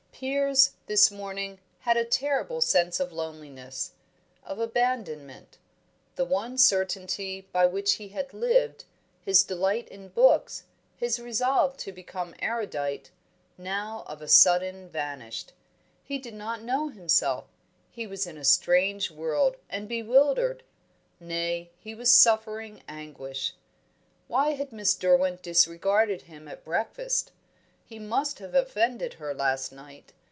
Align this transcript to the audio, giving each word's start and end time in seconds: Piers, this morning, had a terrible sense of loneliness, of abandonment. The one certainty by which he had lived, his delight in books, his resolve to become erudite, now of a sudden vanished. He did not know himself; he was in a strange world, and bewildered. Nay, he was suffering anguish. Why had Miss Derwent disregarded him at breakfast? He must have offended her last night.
Piers, 0.21 0.73
this 0.85 1.09
morning, 1.09 1.57
had 1.79 1.97
a 1.97 2.05
terrible 2.05 2.61
sense 2.61 2.99
of 2.99 3.11
loneliness, 3.11 3.93
of 4.43 4.59
abandonment. 4.59 5.57
The 6.15 6.25
one 6.25 6.59
certainty 6.59 7.47
by 7.51 7.65
which 7.65 7.93
he 7.93 8.09
had 8.09 8.31
lived, 8.31 8.85
his 9.25 9.43
delight 9.43 9.87
in 9.89 10.09
books, 10.09 10.65
his 10.95 11.19
resolve 11.19 11.75
to 11.77 11.91
become 11.91 12.35
erudite, 12.37 13.09
now 13.57 14.03
of 14.05 14.21
a 14.21 14.27
sudden 14.27 14.89
vanished. 14.89 15.53
He 16.03 16.19
did 16.19 16.35
not 16.35 16.61
know 16.61 16.89
himself; 16.89 17.45
he 17.89 18.05
was 18.05 18.27
in 18.27 18.37
a 18.37 18.45
strange 18.45 19.09
world, 19.09 19.55
and 19.71 19.89
bewildered. 19.89 20.61
Nay, 21.19 21.71
he 21.79 21.95
was 21.95 22.13
suffering 22.13 22.83
anguish. 22.87 23.55
Why 24.27 24.51
had 24.51 24.71
Miss 24.71 24.93
Derwent 24.93 25.41
disregarded 25.41 26.21
him 26.23 26.47
at 26.47 26.63
breakfast? 26.63 27.31
He 27.83 27.99
must 27.99 28.39
have 28.39 28.55
offended 28.55 29.15
her 29.15 29.33
last 29.33 29.73
night. 29.73 30.13